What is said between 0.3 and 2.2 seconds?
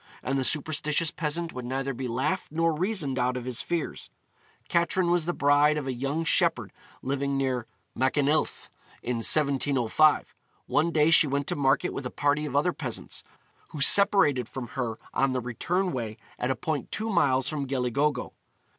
the superstitious peasant would neither be